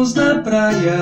[0.00, 0.98] vamos na praia.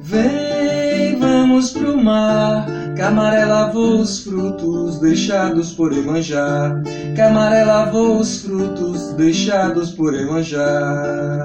[0.00, 2.66] Vem, vamos pro mar.
[2.96, 6.80] Camaré lavou os frutos deixados por Emanjá.
[7.16, 11.42] Camaré lavou os frutos deixados por Emanjá.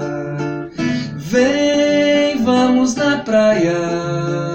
[1.16, 4.51] Vem, vamos na praia.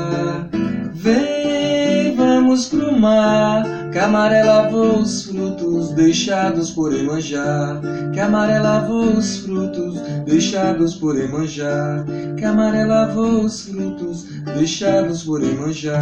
[2.48, 3.66] Vamos pro mar.
[3.92, 7.82] Camaré lavou os frutos deixados por Emanjá.
[8.16, 12.06] Camaré lavou os frutos deixados por Emanjá.
[12.40, 14.24] Camaré lavou os frutos
[14.56, 16.00] deixados por Emanjá.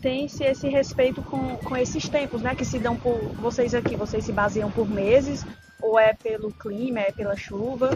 [0.00, 2.54] tem-se esse respeito com, com esses tempos, né?
[2.54, 5.44] Que se dão por vocês aqui, vocês se baseiam por meses,
[5.82, 7.90] ou é pelo clima, é pela chuva,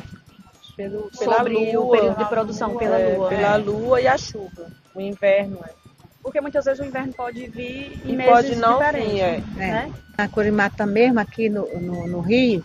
[0.77, 3.29] pelo, pela sobre lua, o período de produção, pela é, lua.
[3.29, 3.59] Pela é.
[3.59, 4.71] lua e a chuva.
[4.95, 5.71] O inverno é.
[6.23, 9.67] Porque muitas vezes o inverno pode vir em E meses pode não diferentes, vir, é.
[9.67, 9.93] né?
[10.17, 12.63] Na Curimata mesmo, aqui no, no, no Rio,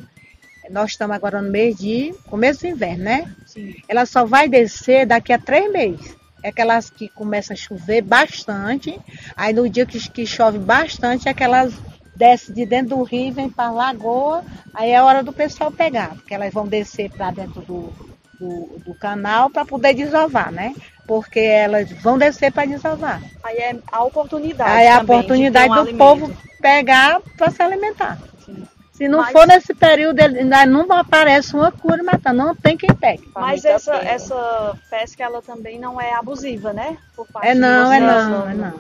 [0.70, 3.34] nós estamos agora no mês de começo do inverno, né?
[3.46, 3.76] Sim.
[3.88, 6.16] Ela só vai descer daqui a três meses.
[6.44, 9.00] É aquelas que começam a chover bastante.
[9.36, 11.74] Aí no dia que, que chove bastante, é aquelas
[12.18, 14.44] descem de dentro do rio, vem para a lagoa.
[14.74, 17.94] Aí é hora do pessoal pegar, porque elas vão descer para dentro do,
[18.40, 20.74] do, do canal para poder desovar, né?
[21.08, 23.22] Porque elas vão descer para desovar.
[23.44, 24.70] Aí é a oportunidade.
[24.72, 25.98] Aí é a oportunidade um do alimento.
[25.98, 28.18] povo pegar para se alimentar.
[28.46, 28.64] Sim.
[28.92, 32.90] Se não Mas- for nesse período, ainda não aparece uma cura matando, não tem quem
[32.96, 33.24] pegue.
[33.36, 36.98] Mas essa, essa pesca, ela também não é abusiva, né?
[37.16, 38.74] Por parte É de não, é não, é não.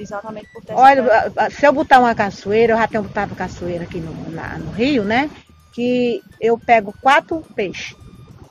[0.00, 1.04] Exatamente por ter Olha,
[1.50, 5.04] se eu botar uma caçoeira, eu já tenho botado caçoeira aqui no, na- no Rio,
[5.04, 5.30] né?
[5.72, 7.94] Que eu pego quatro peixes.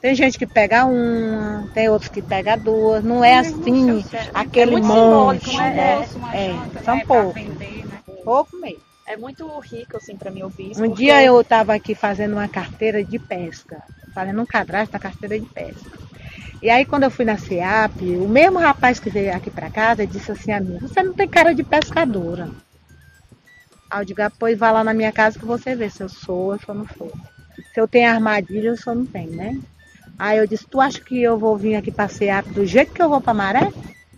[0.02, 3.04] Tem gente que pega uma, tem outros que pega duas.
[3.04, 5.44] Não é assim, aquele muito monte.
[5.50, 6.08] simbólico, né?
[6.34, 7.42] É, são poucos.
[8.24, 8.80] Pouco mesmo.
[9.06, 10.82] É muito rico, assim, pra mim ouvir isso.
[10.84, 13.82] Um porque- dia eu estava aqui fazendo uma carteira de pesca,
[14.14, 15.90] fazendo um cadastro da carteira de pesca.
[16.62, 20.06] E aí quando eu fui na SEAP, o mesmo rapaz que veio aqui para casa
[20.06, 22.50] disse assim a mim, você não tem cara de pescadora.
[23.90, 26.10] Aí eu digo, ah, pois vá lá na minha casa que você vê se eu
[26.10, 27.12] sou ou se eu não sou.
[27.74, 29.58] Se eu tenho armadilha ou se eu não tenho, né?
[30.18, 33.02] Aí eu disse, tu acha que eu vou vir aqui para SEAP do jeito que
[33.02, 33.72] eu vou para Maré?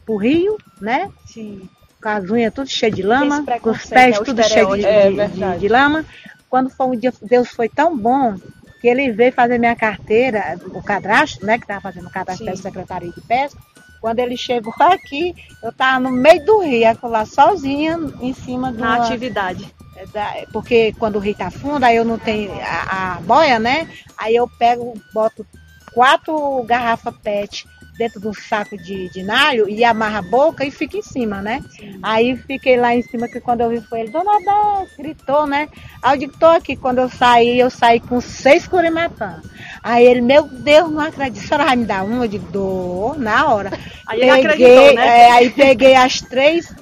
[0.05, 1.09] Pro Rio, né?
[1.27, 1.69] Sim.
[2.01, 4.83] com as unhas tudo cheio de lama, com os pés é tudo cheio de.
[4.83, 6.03] É de- de- de lama.
[6.49, 8.35] Quando foi um dia, Deus foi tão bom
[8.81, 12.51] que ele veio fazer minha carteira, o cadastro, né, que estava fazendo o cadastro Sim.
[12.51, 13.61] da Secretaria de Pesca.
[14.01, 18.79] Quando ele chegou aqui, eu estava no meio do rio, lá sozinha, em cima de
[18.79, 19.71] Na uma, atividade.
[19.95, 23.87] é porque quando o rio tá fundo, aí eu não tenho a, a boia, né?
[24.17, 25.45] Aí eu pego, boto
[25.93, 30.71] quatro garrafas PET dentro de um saco de, de nalho e amarra a boca e
[30.71, 31.63] fica em cima, né?
[32.01, 35.69] Aí fiquei lá em cima que quando eu vi foi ele, Dona Odete, gritou, né?
[36.01, 36.75] Aí eu digo, tô aqui.
[36.75, 39.43] Quando eu saí, eu saí com seis curimatãs.
[39.83, 41.43] Aí ele, meu Deus, não acredito.
[41.43, 42.23] A senhora vai me dar um?
[42.23, 43.71] Eu digo, dou, na hora.
[44.07, 45.07] Aí ele acreditou, né?
[45.07, 46.73] é, aí peguei as três,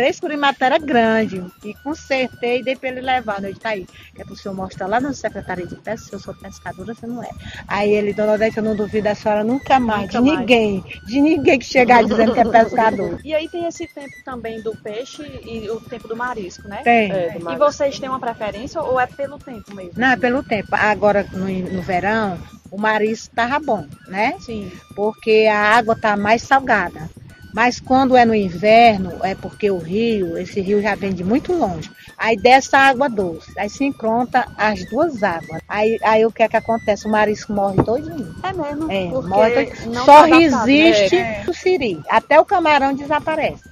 [0.00, 3.42] é, três curimatãs grandes e consertei e dei pra ele levar.
[3.42, 6.12] Eu disse, tá aí, que é pro senhor mostrar lá na Secretaria de Pesca, se
[6.12, 7.28] eu sou pescadora, você não é.
[7.68, 10.38] Aí ele, dona Odete, eu não duvido da senhora nunca mais, Nunca de mais.
[10.40, 13.18] ninguém, de ninguém que chegar dizendo que é pescador.
[13.24, 16.80] E aí tem esse tempo também do peixe e o tempo do marisco, né?
[16.82, 17.12] Tem.
[17.12, 17.64] É, E marisco.
[17.64, 19.92] vocês têm uma preferência ou é pelo tempo mesmo?
[19.96, 20.68] Não, é pelo tempo.
[20.72, 22.38] Agora, no, no verão,
[22.70, 24.34] o marisco tava bom, né?
[24.40, 24.70] Sim.
[24.96, 27.08] Porque a água tá mais salgada.
[27.52, 31.52] Mas quando é no inverno, é porque o rio, esse rio já vem de muito
[31.52, 31.90] longe.
[32.16, 33.52] Aí desce a água doce.
[33.58, 35.60] Aí se encontra as duas águas.
[35.68, 37.06] Aí, aí o que é que acontece?
[37.06, 38.34] O marisco morre todinho.
[38.42, 38.90] É mesmo.
[38.90, 40.04] É, morre todinho.
[40.04, 40.38] Só tá né?
[40.38, 41.44] resiste É.
[41.48, 42.00] o siri.
[42.08, 43.64] Até o camarão desaparece.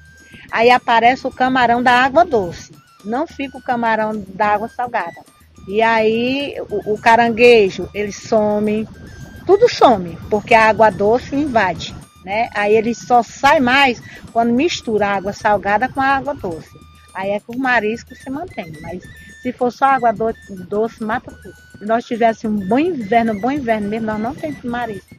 [0.50, 2.72] Aí aparece o camarão da água doce.
[3.04, 5.20] Não fica o camarão da água salgada.
[5.68, 8.88] E aí o, o caranguejo, ele some,
[9.46, 11.94] tudo some, porque a água doce invade.
[12.28, 12.50] Né?
[12.54, 14.02] Aí ele só sai mais
[14.34, 16.68] quando mistura a água salgada com a água doce.
[17.14, 18.70] Aí é que o marisco se mantém.
[18.82, 19.02] Mas
[19.40, 20.38] se for só água doce,
[20.68, 21.54] doce mata tudo.
[21.78, 25.16] Se nós tivéssemos um bom inverno, bom inverno mesmo, nós não temos marisco.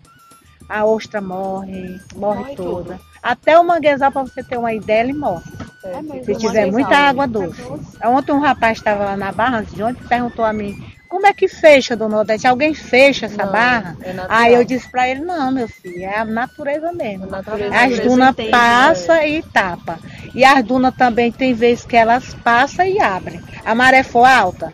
[0.69, 2.99] A ostra morre, morre, Morre toda.
[3.23, 5.51] Até o manguezal, para você ter uma ideia, ele morre.
[5.83, 6.23] É.
[6.23, 6.95] Se tiver muita né?
[6.95, 7.59] água doce.
[8.05, 10.77] Ontem um rapaz estava lá na barra de ontem perguntou a mim,
[11.09, 12.47] como é que fecha, dona Odete?
[12.47, 13.97] Alguém fecha essa Não, barra?
[14.01, 14.25] é.
[14.29, 17.25] Aí eu disse para ele, não, meu filho, é a natureza mesmo.
[17.25, 19.99] A natureza As dunas entende, passa e tapa.
[20.35, 23.41] E as dunas também tem vezes que elas passam e abrem.
[23.65, 24.71] A maré for alta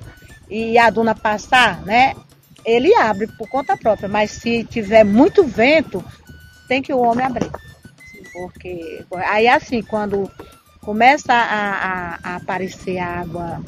[0.49, 2.13] e a duna passar, né?
[2.65, 4.09] Ele abre por conta própria.
[4.09, 6.03] Mas se tiver muito vento,
[6.67, 7.49] tem que o homem abrir.
[8.33, 10.29] Porque aí assim, quando
[10.81, 13.61] começa a, a- a aparecer água,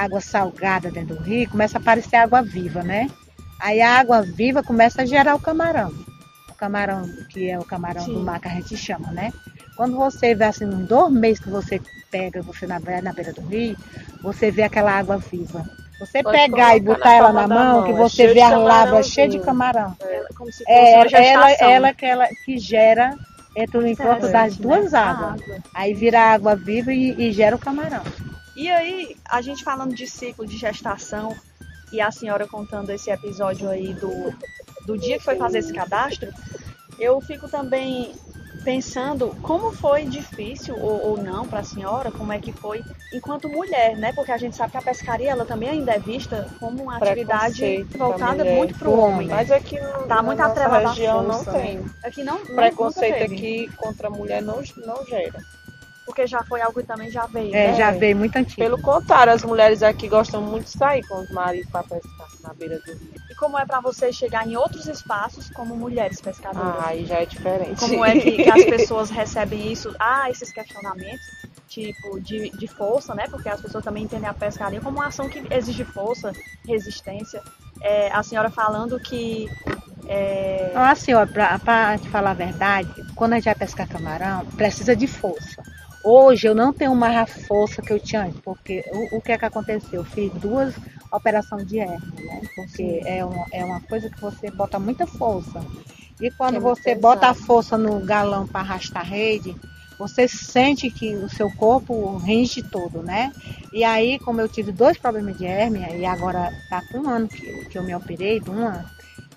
[0.00, 3.08] água salgada dentro do rio, começa a aparecer água viva, né?
[3.60, 5.92] Aí a água viva começa a gerar o camarão.
[6.50, 8.14] O camarão, que é o camarão Sim.
[8.14, 9.32] do mar que a gente chama, né?
[9.76, 11.80] Quando você vê assim, uns dois meses que você
[12.10, 13.76] pega, você na, beira- na beira do rio,
[14.22, 15.64] você vê aquela água viva.
[15.98, 18.40] Você Pode pegar e botar ela na mão, mão, que é você cheio vê de
[18.40, 19.96] as lavras cheias de camarão.
[20.00, 23.16] Ela- Como se fosse É, uma ela, ela que, ela que gera
[23.56, 24.98] entre o encontro das duas né?
[24.98, 25.42] A águas.
[25.42, 25.56] água.
[25.74, 28.02] Aí vira água viva e, e gera o camarão.
[28.54, 31.34] E aí, a gente falando de ciclo de gestação
[31.92, 34.34] e a senhora contando esse episódio aí do,
[34.86, 36.32] do dia que foi fazer esse cadastro,
[36.98, 38.12] eu fico também
[38.64, 42.82] pensando como foi difícil ou, ou não para a senhora, como é que foi
[43.12, 44.12] enquanto mulher, né?
[44.12, 47.86] Porque a gente sabe que a pescaria ela também ainda é vista como uma atividade
[47.90, 49.28] pra voltada muito para o homem.
[49.28, 51.64] Mas aqui no, Tá na muito nossa atrelada à região força, não né?
[51.64, 51.84] tem.
[52.04, 55.40] Aqui não, não Preconceito aqui contra a mulher não, não gera.
[56.04, 57.54] Porque já foi algo que também já veio.
[57.54, 57.74] É, né?
[57.74, 58.56] já veio muito antigo.
[58.56, 62.52] Pelo contrário, as mulheres aqui gostam muito de sair com os maridos para pescar na
[62.52, 63.12] beira do rio.
[63.30, 66.76] E como é para você chegar em outros espaços como mulheres pescadoras?
[66.78, 67.78] Ah, aí já é diferente.
[67.78, 69.94] Como é que, que as pessoas recebem isso?
[69.98, 71.24] Ah, esses questionamentos,
[71.68, 73.26] tipo, de, de força, né?
[73.30, 76.32] Porque as pessoas também entendem a pescaria como uma ação que exige força,
[76.66, 77.42] resistência.
[77.80, 79.48] É, a senhora falando que.
[80.08, 84.44] é, assim, ó, pra, pra te falar a verdade, quando a gente vai pescar camarão,
[84.56, 85.62] precisa de força.
[86.04, 89.32] Hoje eu não tenho mais a força que eu tinha antes, porque o, o que
[89.32, 90.00] é que aconteceu?
[90.00, 90.74] Eu fiz duas
[91.12, 92.40] operações de hernia, né?
[92.56, 95.60] Porque é uma, é uma coisa que você bota muita força.
[96.20, 99.56] E quando É você bota a força no galão para arrastar a rede,
[99.98, 103.32] você sente que o seu corpo rende todo, né?
[103.72, 107.28] E aí, como eu tive dois problemas de hérnia, e agora tá com um ano
[107.28, 108.84] que, que eu me operei, de um ano,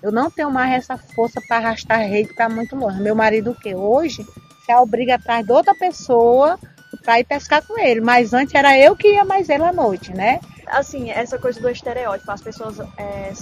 [0.02, 3.00] eu não tenho mais essa força para arrastar a rede para muito longe.
[3.00, 3.74] Meu marido, o que?
[3.74, 4.26] Hoje,
[4.66, 6.58] se obriga atrás de outra pessoa
[7.04, 8.00] para ir pescar com ele.
[8.00, 10.40] Mas antes era eu que ia mais ele à noite, né?
[10.66, 13.32] assim, essa coisa do estereótipo, as pessoas é,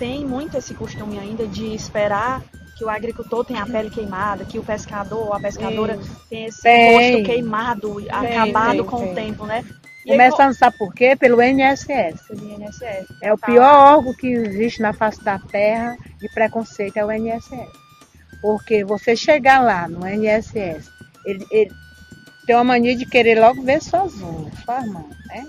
[0.00, 2.42] têm muito esse costume ainda de esperar
[2.76, 5.96] que o agricultor tenha a pele queimada, que o pescador ou a pescadora
[6.28, 6.92] tenha esse Tem.
[6.92, 9.12] rosto queimado, acabado tem, com tem.
[9.12, 9.64] o tempo, né?
[10.04, 11.14] E aí, Começando, sabe por quê?
[11.14, 12.20] Pelo INSS.
[12.26, 13.06] co- do INSS.
[13.20, 13.46] É o Tá.
[13.46, 17.68] pior órgão que existe na face da terra de preconceito, é o INSS.
[18.42, 20.90] Porque você chegar lá no INSS,
[21.24, 21.72] ele, ele
[22.44, 25.46] tem uma mania de querer logo ver suas unhas, suas mãos, né?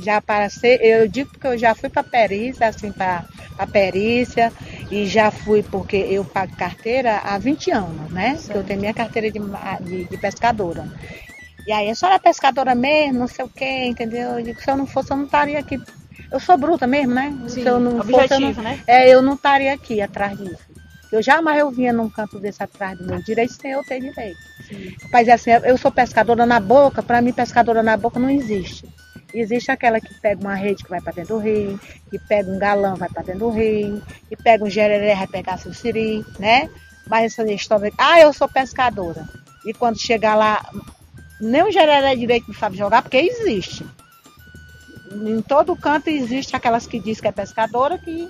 [0.00, 3.24] Já para ser, eu digo porque eu já fui para perícia, assim, para
[3.56, 4.52] a perícia,
[4.90, 8.38] e já fui porque eu pago carteira há 20 anos, né?
[8.44, 9.40] Que eu tenho minha carteira de,
[9.82, 10.88] de, de pescadora.
[11.66, 14.38] E aí, a senhora é pescadora mesmo, não sei o quê, entendeu?
[14.38, 15.80] Eu digo, se eu não fosse, eu não estaria aqui.
[16.30, 17.36] Eu sou bruta mesmo, né?
[17.48, 18.80] Sim, se eu não fosse, eu não, objetivo, né?
[18.86, 20.67] é, eu não estaria aqui atrás disso.
[21.10, 24.38] Eu jamais eu vinha num canto desse atrás do meu direito sem eu ter direito.
[24.66, 24.94] Sim.
[25.12, 28.86] Mas assim, eu sou pescadora na boca, para mim pescadora na boca não existe.
[29.32, 31.78] Existe aquela que pega uma rede que vai para dentro do rio,
[32.10, 35.58] que pega um galão vai para dentro do rio, que pega um gereré vai pegar
[35.58, 36.68] seu siri, né?
[37.06, 39.26] Mas essa história, ah, eu sou pescadora.
[39.66, 40.64] E quando chegar lá,
[41.40, 43.86] nem o gereré direito não sabe jogar, porque existe.
[45.12, 48.28] Em todo canto existe aquelas que diz que é pescadora, que,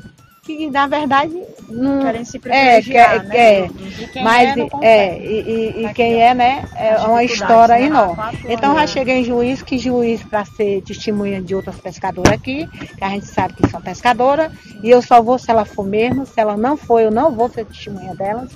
[0.56, 3.30] que na verdade não, Querem se é, privilegiar, quer- né?
[3.34, 3.68] quer.
[3.68, 7.22] do- E quem mas é, é, e, e- e Tá quem é, né, é uma
[7.24, 7.82] história né?
[7.82, 8.38] enorme.
[8.48, 8.90] Então já anos.
[8.90, 13.26] cheguei em juiz, que juiz para ser testemunha de outras pescadoras aqui, que a gente
[13.26, 14.50] sabe que são pescadoras,
[14.82, 17.48] e eu só vou se ela for mesmo, se ela não for, eu não vou
[17.50, 18.50] ser testemunha delas,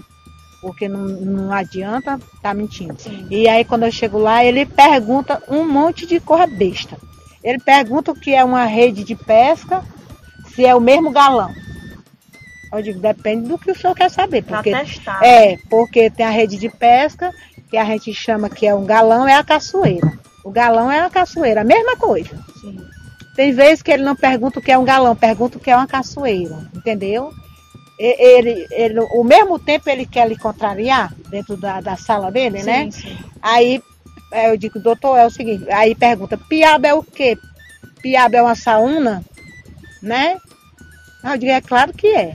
[0.61, 2.95] porque não, não adianta tá mentindo.
[2.99, 3.27] Sim.
[3.31, 6.97] E aí quando eu chego lá, ele pergunta um monte de coisa besta.
[7.45, 9.83] Ele pergunta o que é uma rede de pesca,
[10.55, 11.51] se é o mesmo galão.
[12.73, 15.23] Eu digo, depende do que o senhor quer saber, Pra porque testar.
[15.23, 17.31] é, porque tem a rede de pesca,
[17.69, 20.13] que a gente chama que é um galão, é a caçoeira.
[20.45, 22.31] O galão é a caçoeira, a mesma coisa.
[22.61, 22.81] Sim.
[23.37, 25.77] Tem vezes que ele não pergunta o que é um galão, pergunta o que é
[25.77, 27.33] uma caçoeira, entendeu?
[27.99, 32.91] Ele, ele, ao mesmo tempo ele quer lhe contrariar dentro da, da sala dele, né?
[32.91, 33.19] Sim, sim.
[33.41, 33.83] Aí
[34.33, 37.39] é, eu digo, doutor, é o seguinte, aí pergunta, piaba é o quê?
[38.03, 39.23] Piaba é uma saúna,
[40.03, 40.37] né?
[41.23, 42.35] Eu digo, é claro que é.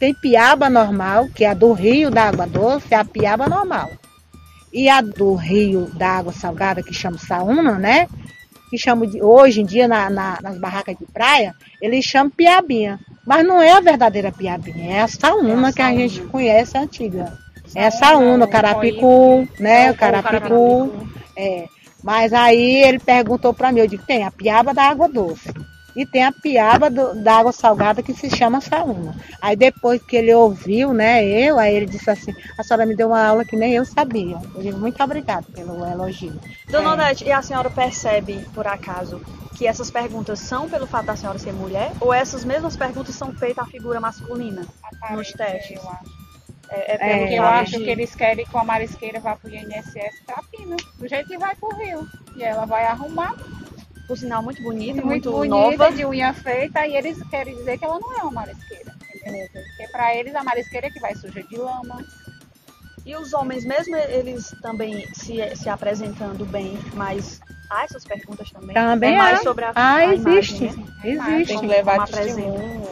[0.00, 3.90] Tem piaba normal, que é a do rio da água doce, é a piaba normal.
[4.72, 8.08] E a do rio da água salgada, que chama saúna, né?
[8.70, 12.98] Que chama de, hoje em dia na- na- nas barracas de praia, eles chamam piabinha.
[13.26, 16.78] Mas não é a verdadeira piabinha, é a saúna É a que a gente conhece
[16.78, 17.38] antiga.
[17.74, 19.86] É a Saúna, o o carapicu, né?
[19.86, 21.06] É O carapicu.
[21.36, 21.66] É.
[22.02, 25.52] Mas aí ele perguntou pra mim, eu digo, tem a piaba da água doce.
[25.94, 29.14] E tem a piaba do, da água salgada que se chama saúna.
[29.40, 33.08] Aí depois que ele ouviu, né, eu, aí ele disse assim, a senhora me deu
[33.08, 34.38] uma aula que nem eu sabia.
[34.54, 36.38] Eu digo, muito obrigada pelo elogio.
[36.68, 39.20] Dona Odete, e a senhora percebe, por acaso,
[39.56, 41.92] que essas perguntas são pelo fato da senhora ser mulher?
[42.00, 44.62] Ou essas mesmas perguntas são feitas à figura masculina
[45.10, 45.76] nos testes?
[45.82, 46.20] Eu acho.
[46.72, 46.98] É, é
[47.34, 51.08] É, eu acho de- que eles querem que a marisqueira vá pro INSS Trapina, do
[51.08, 52.06] jeito que vai pro Rio.
[52.36, 53.34] E ela vai arrumar,
[54.10, 55.92] Por sinal, muito bonita, muito, muito, bonita, nova.
[55.92, 58.92] de unha feita, e eles querem dizer que ela não é uma marisqueira.
[59.14, 59.46] Entendeu?
[59.52, 62.04] Porque pra eles a marisqueira é que vai suja de lama.
[63.06, 67.40] E os homens, mesmo eles também se, se apresentando bem, mas
[67.70, 68.74] há essas perguntas também?
[68.74, 69.42] Também é mais há.
[69.44, 70.64] sobre a, Ah, a existe.
[70.64, 70.94] imagem, né?
[71.04, 71.46] Existe.
[71.52, 72.82] Tem que levar testemunho.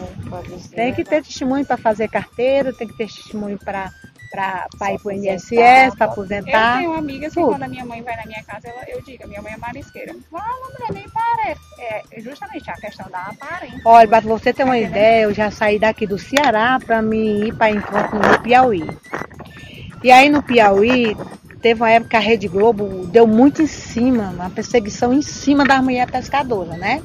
[0.44, 1.10] dizer, Tem que né?
[1.10, 3.90] ter testemunho para fazer carteira, tem que ter testemunho para
[4.30, 5.50] para ir para o INSS,
[5.96, 6.78] para Eu aposentar.
[6.78, 7.50] tenho amigas que Tudo.
[7.52, 9.56] quando a minha mãe vai na minha casa, ela- eu digo, a minha mãe é
[9.56, 10.14] marisqueira.
[10.30, 10.44] Fala,
[10.78, 11.60] mulher, nem parece.
[11.80, 13.80] É justamente a questão da aparência.
[13.84, 17.46] Olha, para você ter uma Tá ideia, eu já saí daqui do Ceará para mim
[17.46, 18.84] ir para encontro no Piauí.
[20.02, 21.16] E aí no Piauí,
[21.60, 25.64] teve uma época que a Rede Globo deu muito em cima, uma perseguição em cima
[25.64, 27.02] das mulheres pescadoras, né?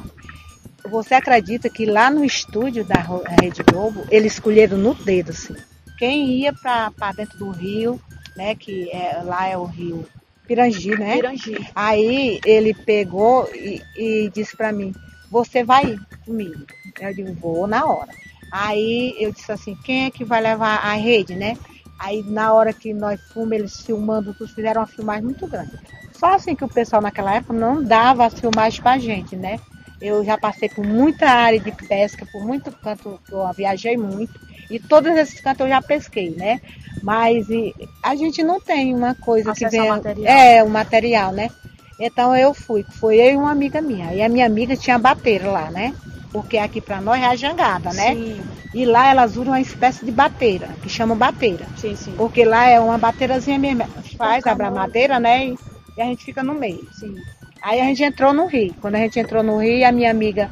[0.89, 2.99] Você acredita que lá no estúdio da
[3.41, 5.55] Rede Globo, eles escolheram no dedo, assim.
[5.97, 7.99] Quem ia para dentro do rio,
[8.35, 8.55] né?
[8.55, 10.05] Que é, lá é o rio
[10.47, 11.15] Pirangi, né?
[11.15, 11.67] Pirangi.
[11.73, 14.93] Aí ele pegou e, e disse pra mim,
[15.31, 16.65] você vai comigo?
[16.99, 18.11] Eu digo, vou na hora.
[18.51, 21.57] Aí eu disse assim, quem é que vai levar a rede, né?
[21.97, 25.71] Aí na hora que nós fomos, eles filmando, tudo, fizeram uma filmagem muito grande.
[26.13, 29.59] Só assim que o pessoal naquela época não dava as filmagens pra gente, né?
[30.03, 34.33] Eu já passei por muita área de pesca, por muito canto, eu viajei muito,
[34.69, 36.59] e todos esses cantos eu já pesquei, né?
[37.01, 39.95] Mas e, a gente não tem uma coisa Acesso que venha.
[39.95, 40.37] material.
[40.37, 41.49] É, o material, né?
[41.97, 44.13] Então eu fui, foi eu e uma amiga minha.
[44.13, 45.93] E a minha amiga tinha bateira lá, né?
[46.33, 48.13] Porque aqui pra nós é a jangada, né?
[48.13, 48.41] Sim,
[48.73, 51.65] E lá elas usam uma espécie de bateira, que chama bateira.
[51.77, 52.15] sim, sim.
[52.17, 53.85] Porque lá é uma bateirazinha mesmo.
[54.17, 55.45] Faz, abre a madeira, né?
[55.47, 55.57] E,
[55.97, 56.83] e a gente fica no meio.
[56.91, 57.15] sim.
[57.63, 58.75] Aí a gente entrou no rio.
[58.81, 60.51] Quando a gente entrou no rio, a minha amiga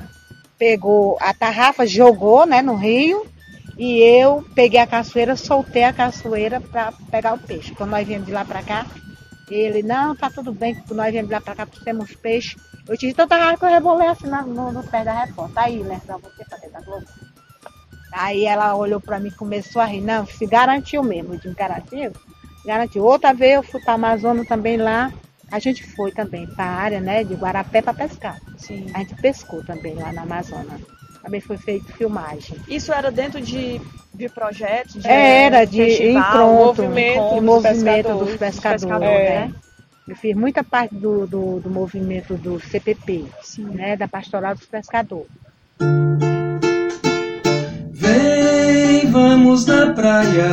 [0.57, 3.27] pegou a tarrafa, jogou, né, no rio.
[3.77, 7.73] E eu peguei a caçoeira, soltei a caçoeira para pegar o peixe.
[7.73, 8.87] Quando nós viemos de lá para cá,
[9.49, 12.55] ele, não, tá tudo bem, que nós viemos de lá para cá, temos peixe.
[12.87, 15.57] Eu disse, então tá que eu rebolei assim na- no, no pé da repórter.
[15.57, 17.05] Aí, né, pra você fazer da Globo.
[18.13, 20.01] Aí ela olhou para mim e começou a rir.
[20.01, 21.33] Não, se garantiu mesmo.
[21.33, 22.11] Eu disse, garantiu?
[22.65, 23.03] Garantiu.
[23.03, 25.11] Outra vez eu fui para Amazônia também lá.
[25.51, 28.37] A gente foi também para a área, né, de Guarapé para pescar.
[28.57, 28.85] sim.
[28.93, 30.79] A gente pescou também lá na Amazônia.
[31.21, 32.57] Também foi feito filmagem.
[32.67, 33.79] Isso era dentro de,
[34.13, 34.93] de projetos?
[35.03, 39.39] De Era de festival, encontro, movimento de dos movimento pescadores, dos pescadores, pescadores, É.
[39.39, 39.51] né?
[40.07, 43.65] Eu fiz muita parte do, do, do movimento do CPP, Sim.
[43.65, 45.27] né, da Pastoral dos Pescadores.
[47.91, 50.49] Vem, vamos na praia.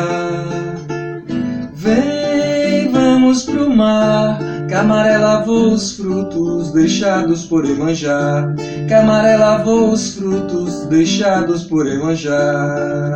[1.72, 4.38] Vem, vamos pro mar.
[4.68, 8.54] Camaré lavou os frutos deixados por Emanjá.
[8.86, 13.14] Camaré lavou os frutos deixados por Emanjá.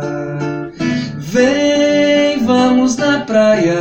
[1.19, 3.75] Vem, vamos na praia.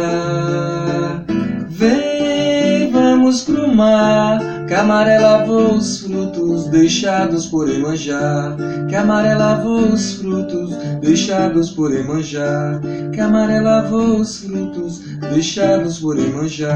[1.71, 4.39] Vem, vamos pro mar.
[4.69, 8.55] Camaré lavou os frutos deixados por Emanjá.
[8.91, 12.79] Camaré lavou os frutos deixados por Emanjá.
[13.17, 15.01] Camaré lavou os frutos
[15.31, 16.75] deixados por Emanjá.